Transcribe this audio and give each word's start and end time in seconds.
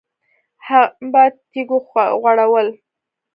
هم 0.65 0.89
په 1.13 1.21
تيږو 1.51 1.77
غړول. 2.23 2.67